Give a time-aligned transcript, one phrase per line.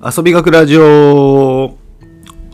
[0.00, 1.74] 遊び学ラジオ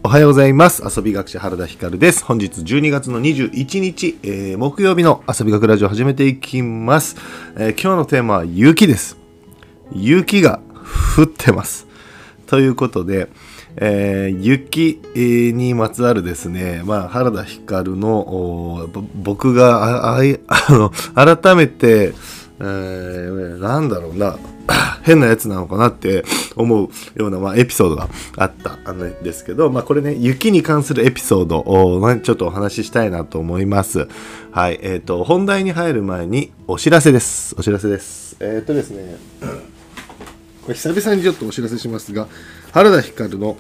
[0.03, 0.83] おはようございます。
[0.83, 2.25] 遊び学者原田光です。
[2.25, 7.17] 本日12月の21日、えー木曜日の遊び学ラジオを始めていきます、
[7.57, 9.19] えー今日のテーマは雪です。
[9.93, 10.61] 雪が
[11.19, 11.87] 降ってます。
[12.47, 13.29] ということで、
[13.77, 15.03] えー雪
[15.53, 20.23] にまつわるですね、まあ、原田光の僕がああ
[20.71, 22.15] の改めて、
[22.59, 24.39] えーなんだろうな
[25.03, 26.25] 変なやつなのかなって
[26.57, 34.09] 思うような、まあ、エピソードがあったあのですけど、まあ、これね雪に関するエピソードをちょっとお話ししたいなと思います。
[34.51, 37.55] はいえっ、と本題に入る前にお知らせです。
[37.59, 38.37] お知らせです。
[38.41, 39.17] えっ、とですね
[40.63, 42.29] これ久々にちょっとお知らせしますが
[42.73, 43.57] 原田光の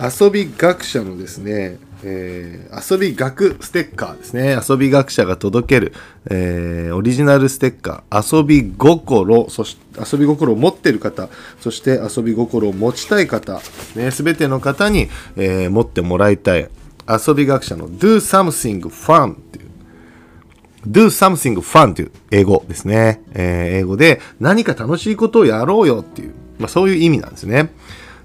[0.00, 4.58] 遊び学者のですね、えー遊び学ステッカーですね。
[4.68, 5.92] 遊び学者が届ける、
[6.30, 8.38] えーオリジナルステッカー。
[8.38, 11.28] 遊び心そして遊び心を持っている方
[11.60, 13.60] そして遊び心を持ちたい方
[13.94, 16.68] ね全ての方に、えー持ってもらいたい。
[17.08, 19.64] 遊び学者の Do Something Fun っていう。
[20.86, 23.22] Do something fun という英語ですね。
[23.32, 27.70] えー英語で何か楽しいことをやろうよっていう、まあそういう意味なんですね。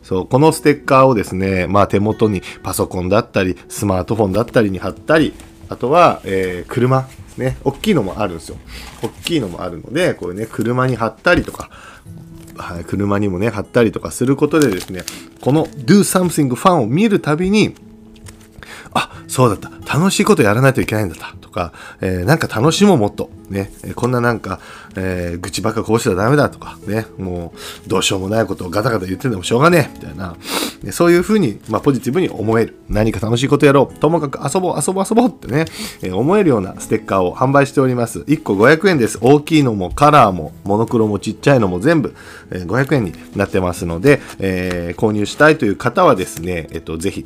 [0.10, 5.34] そう、このステッカーをですね、まあ手元にパソコンだったり、スマートフォンだったりに貼ったり、
[5.70, 7.58] あとは、えー車ですね。
[7.64, 8.58] 大きいのもあるんですよ。
[9.04, 11.70] 大きいのもあるので、これね、車に貼ったりとか、
[12.58, 15.04] はい、車にもね、貼ったりとかすることでですね、
[15.42, 17.76] この do something fun を見るたびに、
[18.94, 19.70] あそうだった。
[19.98, 21.36] 楽しいことやらないといけないんだった。
[21.40, 23.30] とか、えーなんか楽しもうもっと。
[23.50, 24.60] ね、えこんななんか、
[24.96, 26.78] えー愚痴ばっかこうしたらダメだとか。
[26.88, 27.08] ね。
[27.18, 27.54] も
[27.86, 29.98] うどうしようもないことをガタガタ言っててもしょうがねえ。
[29.98, 30.36] みたいな、
[30.84, 32.76] ねそういうふうに、まあ、ポジティブに思える。
[32.88, 34.00] 何か楽しいことやろう。
[34.00, 35.66] ともかく遊ぼう遊ぼう遊ぼうってね、
[36.02, 38.20] えー思えるようなステッカーを販売しております。
[38.20, 39.18] 1個500円です。
[39.22, 42.16] 大きいのもカラーもモノクロもちっちゃいのも全部、
[42.52, 47.26] えー500円になってますので、え購入したいという方はですね、えっと、ぜひ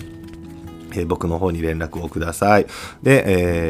[0.95, 2.67] え僕の方に連絡をください。
[3.01, 3.23] で、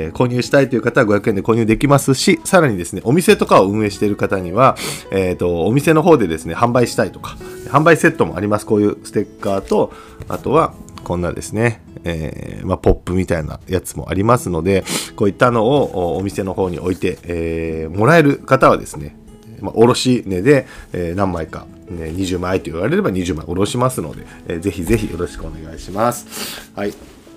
[0.05, 4.75] えー購入したいという方は500円で購入できますし、さらにですね、お店とかを運営している方には、
[5.11, 7.35] えっ、と、お店の方でですね、販売したいとか、
[7.67, 8.65] 販売セットもあります。
[8.65, 9.91] こういうステッカーと、
[10.27, 10.73] あとは、
[11.03, 14.83] こんなですね、えーまあ、ポップみたいなやつもありますので、
[15.15, 19.15] こういったのをお店の方に置いて、えーもらえる方はですね、
[19.61, 26.71] まあ、卸値で、え何枚か、ね、20枚と言われれば20枚卸しますので、えーぜひぜひよろしくお願いします。
[26.75, 26.93] はい。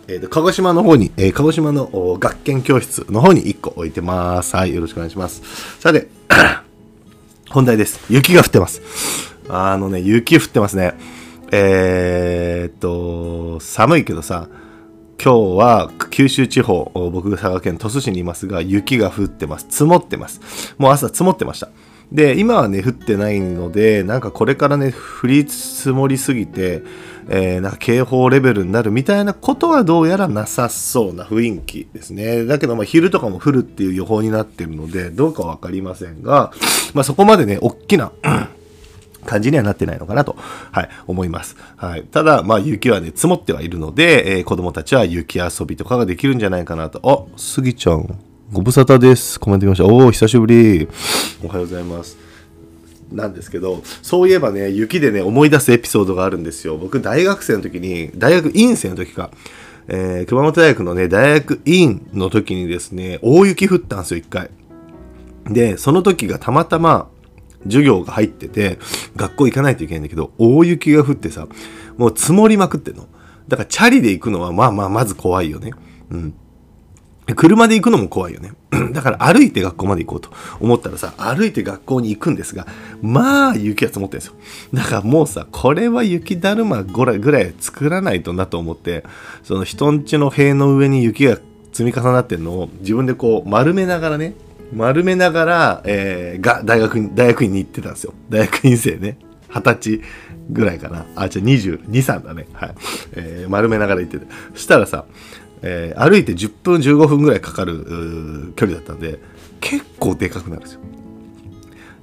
[0.08, 4.56] えーと鹿児島の方に、えー鹿児島の学研教室の方に1個置いてます。
[4.56, 4.74] はい。
[4.74, 5.42] よろしくお願いします。
[5.80, 6.08] さて、
[7.50, 8.00] 本題です。
[8.10, 8.82] 雪が降ってます。
[9.48, 10.94] あのね、雪降ってますね。
[11.52, 14.48] えーっと、寒いけどさ、
[15.22, 19.66] 今日は九州地方、僕が佐賀県鳥栖市にいますが、雪が降ってます。
[19.70, 20.74] 積もってます。
[20.78, 21.68] もう朝積もってました。
[22.12, 26.82] で、今はね、降ってないので、なんかこれからね、降り積もりすぎて、
[27.28, 32.44] えーなんか警報レベルになるみたいなことはどうやらなさそうな雰囲気ですね。
[32.44, 36.52] だけど、まあ、昼とかも降るっていう予報になってるので、どうかわかりませんが、
[36.94, 38.12] まあ、そこまでね、大きな、
[39.26, 40.36] 感じにはなってないのかなと、
[40.70, 41.56] はい、思います。
[41.74, 42.04] はい。
[42.04, 47.00] ただ、まあ、雪はね、積もってはいるので、えー子供たちは雪遊びとかができるんじゃないかなと。
[47.02, 48.16] あ、スギちゃん、
[48.52, 49.40] ご無沙汰です。
[49.40, 49.86] コメント来ました。
[49.86, 50.88] おー、久しぶり。
[51.42, 52.16] おはようございます。
[53.10, 56.76] なんですけど、そういえばね、雪でね、思い出すエピソードがあるんですよ。
[56.76, 59.32] 僕、大学生の時に、大学院生の時か、
[59.88, 64.48] えー熊本大学のね、大学院の時にですね、大雪降ったんですよ、一回。
[65.46, 67.08] で、その時がたまたま
[67.64, 68.78] 授業が入ってて、
[69.16, 71.48] 学校行かないといけないんだけど、大雪が降ってさ、
[71.96, 73.08] もう積もりまくってんの。
[73.48, 75.72] だからチャリで行くのはまあまあまず怖いよね。
[76.12, 76.34] うん。
[77.34, 78.52] 車で行くのも怖いよね。
[78.92, 82.66] だから歩いて学校まで行こうと思ったらさ、歩いて学校に行くんですが、
[83.02, 84.34] まあ雪が積もってるんですよ。
[84.74, 89.04] だからもうさ、これは雪だるまぐらい作らないとなと思って、
[89.42, 91.38] その人んちの塀の上に雪が
[91.72, 94.34] 積み重なってるのを自分でこう丸めながらね、
[94.72, 98.14] 丸めながら、えーが大学に、大学院に行ってたんですよ。
[98.28, 99.18] 大学院生ね。
[99.48, 100.00] 二十歳
[100.50, 101.06] ぐらいかな。
[101.14, 102.46] あ、じゃあ22、3だね。
[102.52, 102.74] はい。
[103.12, 104.26] えー丸めながら行ってて。
[104.54, 105.04] そしたらさ、
[105.66, 109.18] えー歩いて10分15分ぐらいかかる距離だったんで、
[109.60, 110.80] 結構でかくなるんですよ。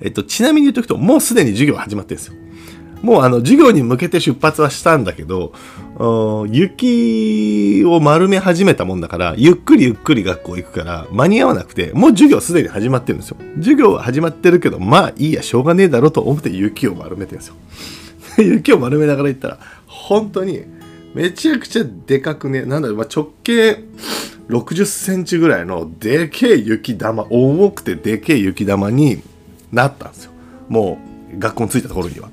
[0.02, 2.34] えっと、ちなみに言っとくと、もうすでに授業始まってるんですよ。
[3.02, 5.54] もうあの、授業に向けて出発はしたんだけど、
[6.50, 13.38] 雪を丸め始めたもんだから、ゆっくりゆっくり学校行くから、間に合わなくて、もう授業すでに始まってるんですよ。
[13.58, 17.56] 授業は始まってるけど、まあいいや、しょうがねえだろうと思って雪を丸めてるんですよ。
[18.44, 20.64] 雪を丸めながら行ったら、本当に、
[21.14, 23.80] めちゃくちゃでかくね、なんだろう、まあ、直径
[24.50, 29.22] 60センチぐらいのでけえ雪玉、重くてでけえ雪玉に
[29.72, 30.32] なったんですよ。
[30.70, 30.98] も
[31.34, 32.30] う、学校に着いたところには。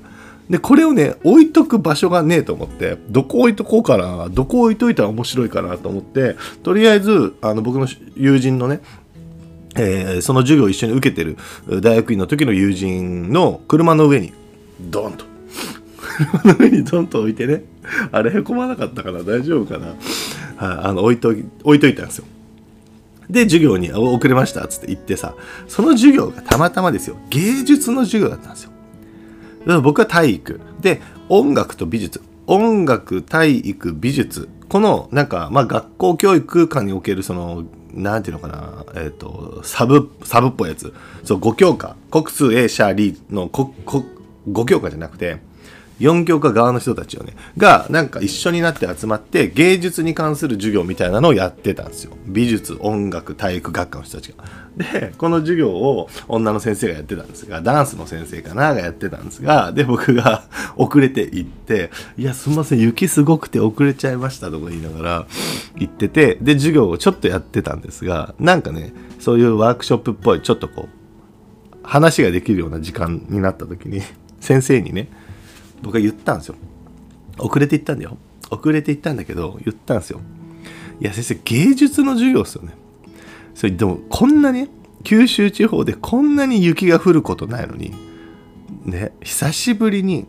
[0.51, 8.81] でこれをね置いとく場所がねえと思ってどこ置いとこうかなどこ置いといたら面白いかなと思ってとりあえずあの僕の友人のね
[9.77, 11.37] えー、その授業を一緒に受けてる
[11.81, 14.33] 大学院の時の友人の車の上に
[14.81, 15.23] ドンと
[16.17, 17.63] 車の上にドンと置いてね。
[18.11, 19.19] あれへこまなかったかな。
[19.19, 19.97] 大丈夫かな、はい、
[20.85, 22.25] あの置いと置いといたんですよ。
[23.29, 24.65] で授業に遅れました。
[24.65, 25.35] っつって言ってさ。
[25.67, 27.17] その授業がたまたまですよ。
[27.29, 28.71] 芸術の授業だったんですよ。
[29.61, 30.59] だから僕は体育。
[30.81, 32.21] で音楽と美術。
[32.47, 34.49] 音楽体育美術。
[34.69, 37.63] このなんかまあ学校教育空間におけるその
[37.93, 40.93] なんていうのかな、えっ、ー、と、サブ、サブっぽいやつ。
[41.23, 41.95] そう、5教科。
[42.09, 45.39] 国数 A、シャー、リーの5教科じゃなくて、
[46.01, 52.13] 4教科側の人たちをね、が、なんか一緒になって集まって、芸術に関する授業みたいなのをやってたんですよ。
[52.25, 54.43] 美術、音楽、体育学科の人たちが。
[54.75, 60.43] で、この授業を女の先生がやってたんですが、ダンスの先生かながやってたんですが、で、僕が
[60.75, 65.27] 遅れて行って、いや、すみません、雪すごくて遅れちゃいましたとか言いながら
[65.77, 74.01] 行ってて、で、授業をちょっとやってたんですが、なんかね、そういうワークショップっぽい、ちょっとこう、話ができるような時間になった時に、
[74.39, 75.09] 先生にね、
[75.81, 76.55] 僕は言ったんですよ。
[77.37, 78.17] 遅れて行ったんだよ。
[78.49, 80.19] 遅れて行ったんだけど言ったんですよ。
[80.99, 82.73] いや先生芸術の授業ですよね。
[83.55, 84.69] それでもこんなに
[85.03, 87.93] 九州地方でこんなに雪が降ることないのに
[88.85, 90.27] ね久しぶりに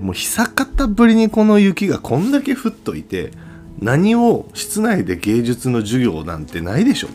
[0.00, 3.30] もう久方ぶりにこの雪がこんだけ降っといて
[3.80, 7.08] 何を室内で芸術の授業なんてないでしょ。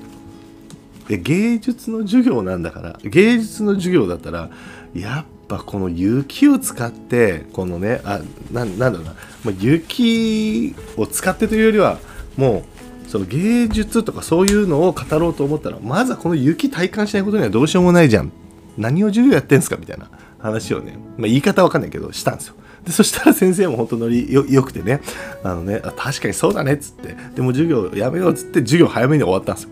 [1.08, 4.50] で芸術の授業なんだから芸術の授業だったら
[4.94, 11.98] やっぱこの雪を使ってこのねあななんだろうな、ま、雪を使ってというよりは
[12.38, 12.64] も
[13.06, 18.32] うその芸術とかそういうのを語ろうと思ったらまずはこの雪体感しないことにはどうしようもないじゃん。
[18.78, 20.10] 何を授業やってんすかみたいな
[20.40, 22.56] 話をね、まあ、言い方わかんないけどしたんですよ。
[22.86, 25.02] でそしたら先生も本当ノリよよくてね
[25.44, 29.70] あのね確かにそうだねっつってでも授業やめようっつって授業早めに終わったんですよ。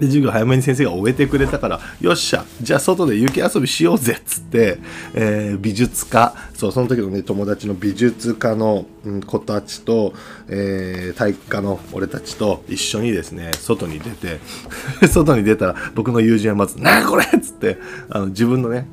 [0.00, 4.78] で、授業早めに先生が終えてくれたから、よっしゃ、じゃあ外で雪遊びしようぜっつって、
[5.14, 8.86] えー、美術家、そう、その時のね、友達の美術家の、
[9.26, 10.14] 子たちと、
[10.48, 14.40] えー、体育科の俺たちと一緒にですね、外に出て、
[15.08, 17.24] 外に出たら、僕の友人はまず、なあこれ？
[17.24, 17.78] っつって、
[18.10, 18.86] あの、自分のね、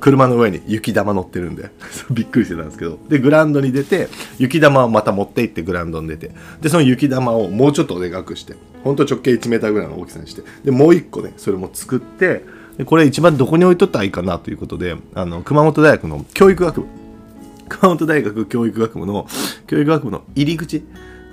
[0.00, 1.70] 車の上に雪玉乗ってるんで。
[2.10, 2.98] びっくりしてたんですけど。
[3.08, 4.08] でグラウンドに出て
[4.38, 6.30] 雪玉をまた持って行ってグラウンドに出て。
[6.60, 8.54] でその雪玉をもうちょっとでかくして
[8.84, 10.42] ほんと直径1メーターぐらいの大きさにして。
[10.64, 12.44] でもう1個ねそれも作って
[12.78, 16.86] でこれ一番どこに置いとったらいいかなということであの熊本大学の教育学部。
[17.68, 19.26] 熊本大学教育学部の
[19.66, 20.82] 教育学部の入り口。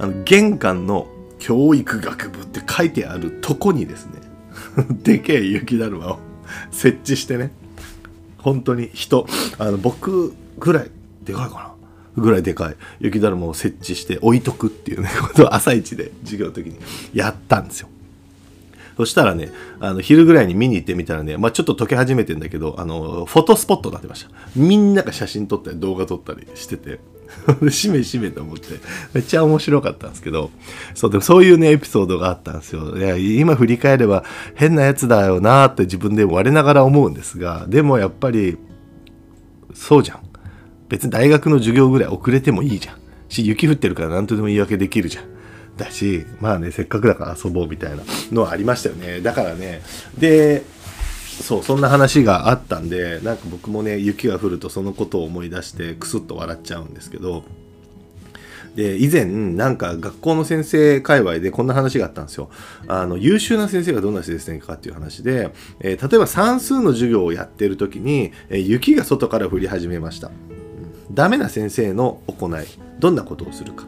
[0.01, 1.07] あの玄関の
[1.39, 4.13] 教育学部って書いてあるとこにですね
[5.03, 6.19] でけえ雪だるまを
[6.71, 7.51] 設置してね。
[8.39, 9.27] 本当に人
[9.57, 10.91] あの僕ぐらい
[11.23, 11.69] でかいかな。
[12.17, 12.75] ぐらいでかい。
[12.99, 16.77] 雪だるまを設置して置いとくっていうね ことを朝一で授業の時に
[17.13, 17.89] やったんですよ。
[18.97, 19.49] そしたらね、
[19.79, 24.29] あの、昼ぐらいに見に行ってみたらね、まあちょっと溶け始めてんだけど、あの、フォトスポットになってました。
[24.57, 26.99] みんなが写真撮ったり動画撮ったりしてて、
[27.69, 28.79] しめしめと思って、
[29.13, 30.51] めっちゃ面白かったんですけど、
[30.93, 32.97] そう、でもそういうね、エピソードがあったんですよ。
[32.97, 34.23] いや、今振り返れば
[34.55, 38.57] 変なやつだよなって自分でも我ながら思うんですが、でもやっぱり、
[39.73, 40.19] そうじゃん。
[40.89, 42.95] 別に大学の授業ぐらい遅れてもいいじゃん。
[43.29, 45.25] し、雪降ってるから何とでも言い訳できるじゃん。
[45.77, 49.21] だし、まあね、せっかくだから遊ぼうみたいなのはありましたよね。
[49.21, 49.81] だからね、
[50.17, 50.63] で、
[51.41, 57.43] そうそんな話があったんでなんか僕もね雪が降るとそのことを思い出してクスッと笑っちゃうんですけど
[58.75, 62.49] で以前なんか学校の先生界隈でこんな話があったんですよ。
[62.87, 70.31] あの優秀な先生がどんな先生かっていう話で、えー、例えば算数の授業をやってる時に、えー、雪が外から降り始めました。
[71.11, 72.65] ダメな先生の行い
[72.99, 73.85] どんなことをするか。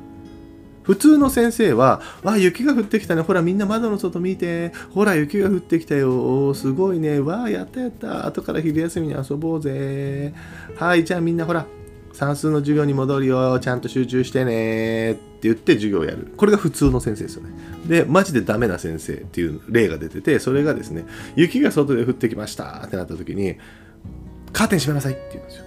[0.91, 3.21] 普通の先生は、わあ、雪が降ってきたね。
[3.21, 4.73] ほら、みんな窓の外見て。
[4.93, 6.53] ほら、雪が降ってきたよ。
[6.53, 7.21] すごいね。
[7.21, 8.27] わあ、やったやった。
[8.27, 10.33] 後から昼休みに遊ぼうぜ。
[10.75, 11.65] はい、じゃあみんなほら、
[12.11, 13.57] 算数の授業に戻るよ。
[13.61, 15.13] ちゃんと集中してね。
[15.13, 16.33] って言って授業をやる。
[16.35, 17.51] これが普通の先生ですよね。
[17.87, 21.05] で、マジでダメな先生っていう例が出てて、それがですね、
[21.37, 23.55] 雪が外で降ってきましたってなった時に、
[24.51, 25.63] カーテン閉めなさいって言うんですよ。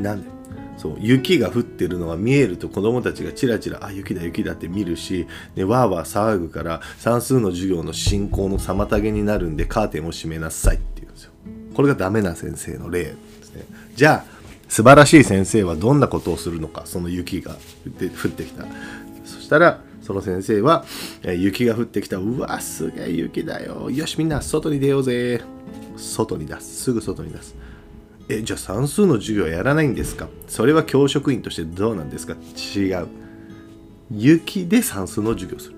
[0.00, 0.41] なんで？
[0.82, 11.32] そう雪が降ってるのが見えると子供たちがチラチラあ雪だ雪だって見るしでわーわー騒ぐから算数の授業の進行の妨げになるんでカーテンを閉めなさいって言うんですよ。
[11.74, 13.64] これがダメな先生の例ですね。
[13.94, 18.64] じゃあ素晴らしい先生はどんなことをするのかその雪が降ってきた。
[19.24, 20.84] そしたらその先生は、
[21.22, 22.16] え雪が降ってきた。
[22.16, 23.88] うわすげえ雪だよ。
[23.88, 25.42] よしみんな外に出ようぜ。
[25.96, 26.82] 外に出す。
[26.82, 27.54] すぐ外に出す。
[28.32, 30.28] えじゃあ算数の授業やらないんですか？
[30.48, 32.34] それは教職員としてどうなんですか？
[32.76, 33.08] 違う。
[34.10, 35.76] 雪で算数の授業する。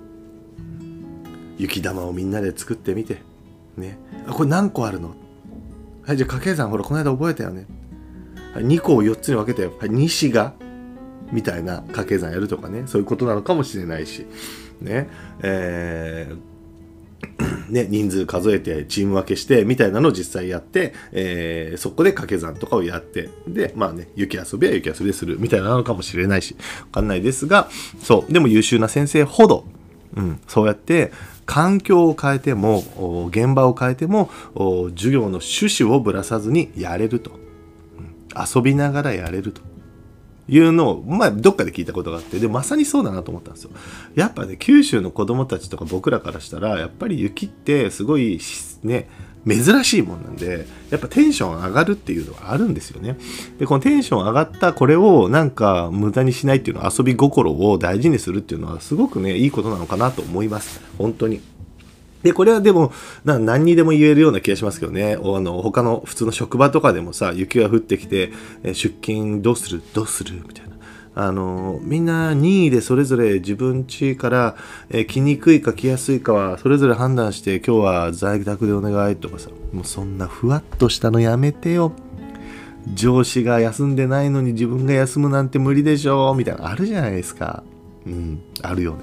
[1.58, 3.22] 雪玉をみんなで作ってみて。
[3.76, 3.98] ね。
[4.26, 5.14] あこれ何個あるの？
[6.06, 7.66] はいじゃあ掛け算ほらこの間覚えたよね、
[8.54, 10.52] 2個を4つに分けたよ、はい、西が
[11.32, 12.82] みたいな掛け算やるとかね。
[12.86, 14.26] そういうことなのかもしれないし。
[14.80, 15.08] ね。
[15.42, 16.53] えー
[17.68, 27.68] ね、人数数えてチーム分けしてみたいなのを実際やって、えー、そこで掛け算とかをやってでまあね雪遊びは雪遊びするみたいなのかもしれないしわかんないですが
[28.02, 29.64] そうでも優秀な先生ほど、
[30.16, 31.12] うん、そうやって
[31.46, 34.30] 環境を変えても現場を変えても
[34.94, 38.14] 授業の趣旨をぶらさずにやれると、うん、
[38.54, 39.73] 遊びながらやれると。
[40.48, 43.70] いうのを、まあ、どっかで聞いたことがあって、で、まさにそうだなと思ったんですよ。
[44.14, 48.40] やっぱね、九州の子供たちとか僕らからしたら、やっぱり雪ってすごい、
[48.82, 49.08] ね、
[49.46, 53.16] 珍しいもんなんで、やっぱテンション上がるっていうのはあるんですよね。
[53.58, 60.80] で、このテンション上がったこれをなんか無駄にしないっていうのは遊び心を大事にするっていうのはすごくね、いいことなのかなと思います。
[60.98, 61.53] 本当に。
[62.24, 62.92] で、これはでも、
[63.24, 65.14] な何にでも言えるような気がしますけどね。
[65.14, 68.32] あの、他の普通の職場とかでもさ、雪が降ってきて、
[68.64, 69.82] 出勤どうする？
[69.92, 70.42] どうする？
[70.48, 70.74] みたいな。
[71.16, 74.56] あの、みんな任意でそれぞれ自分家から、
[74.90, 81.92] え来にくいか来やすいかはそれぞれ判断して今日は在宅でお願いとかさ、もうそんなふわっとしたのやめてよ。
[82.94, 87.62] 上司が休んでないのに自分が休むなんて無理でしょみたいなあるじゃないですか。
[88.06, 88.98] うん、あるよね。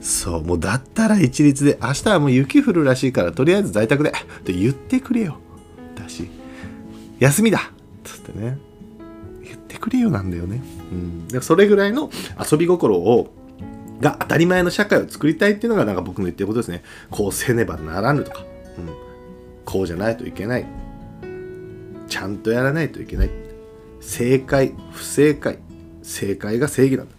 [0.00, 4.12] そう、もうだったら一律で、明日はもう雪降るらしいから、とりあえず在宅で、っ
[4.42, 5.38] て言ってくれよ。
[5.96, 6.28] だし、
[7.18, 7.72] 休みだ
[8.04, 8.58] つってね、
[9.42, 10.62] 言ってくれよなんだよね。
[10.92, 11.28] うん。
[11.28, 12.10] でそれぐらいの
[12.50, 13.34] 遊び心を、
[14.00, 16.84] が当たり前の社会を作りたいっていうのがなんか僕の言ってることですね。
[17.10, 18.44] こうせねばならぬとか、
[18.78, 18.88] うん、
[19.64, 20.66] こうじゃないといけない。
[22.08, 23.30] ちゃんとやらないといけない。
[24.00, 25.58] 正解、不正解、
[26.02, 27.17] 正解が正義なんだ。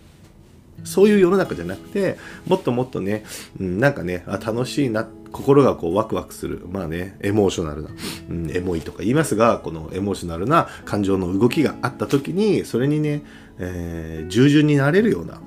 [0.83, 2.17] そういう世の中じゃなくて、
[2.47, 3.23] もっともっとね、
[3.59, 7.89] うん、なんかね、あ楽しいな、心がこうワクワクする、まあね、エモーショナルな、
[8.29, 13.21] うん、エモいとか言いますが、このエモーショナルな感情の動きがあった時に、それにね、
[13.59, 15.39] えー、従順になれるような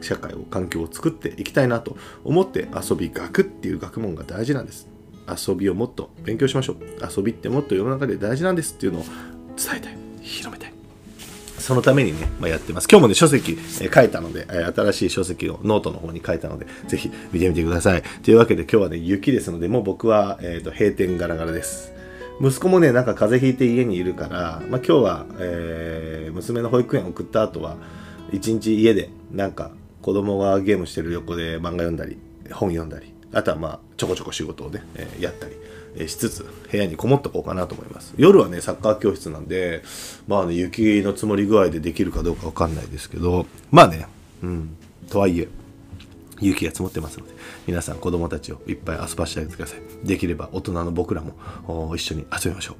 [0.00, 4.88] 社会を、環境を作っていきたいなと思って遊び学っていう学問が大事なんです。
[5.28, 6.76] 遊びをもっと勉強しましょう。
[7.16, 9.02] 遊びってもっと世の中で大事なんですっていうのを
[9.56, 9.95] 伝えたい。
[11.66, 12.86] そのためにね、まあ、やってます。
[12.88, 18.04] 今日もね、書籍、え、書いたので、え、新しい書籍をノートの方に書いたので、ぜひ見てみてください。
[18.22, 21.92] というわけで今日はね、雪ですので、もう僕は、えっ、ー、と、閉店ガラガラです。
[22.40, 27.78] 息子もね、なんか風邪ひいて家にいるから、まあ、今日は、えー、娘の保育園送った後は、
[28.30, 32.16] 一日家で、なんか、子供がゲームしてる横で漫画読んだり、
[32.52, 39.82] 本読んだり、あとはまあ、ちょこちょこ仕事をね、えー、やったり、しつつ部屋にこもっとこうかなと思います夜はねサッカー教室なんで
[40.28, 44.06] まあね雪の積もり具合でできるかどうかわかんないですけどまあね
[44.42, 44.76] うん
[45.10, 45.48] とはいえ
[46.38, 47.32] 雪が積もってますので
[47.66, 52.76] 皆さん子供たちをいっぱい遊ばしてあげてくださいできれば大人の僕らも一緒に遊びましょう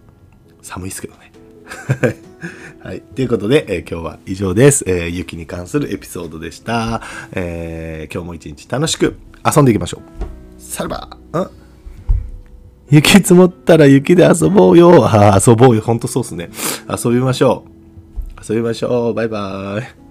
[0.62, 1.32] 寒いですけどね
[2.80, 3.00] はい。
[3.00, 7.02] ということで、えー、今日は以上です、えー、雪に関するエピソードでした。
[7.32, 10.35] えー、今日も一日楽しく遊んでいきましょう。
[10.58, 11.50] さらば、ん
[12.88, 15.06] 雪積もったら雪で遊ぼうよ。
[15.06, 15.82] あ遊ぼうよ。
[15.82, 16.50] ほんとそうっすね。
[16.88, 18.40] 遊びましょう。
[18.48, 19.14] 遊びましょう。
[19.14, 20.05] バイバーイ。